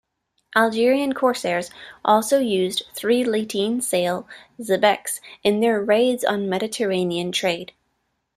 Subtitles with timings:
[0.55, 1.69] Algerian corsairs
[2.03, 4.27] also used three-lateen-sail
[4.59, 7.71] xebecs in their raids on Mediterranean trade.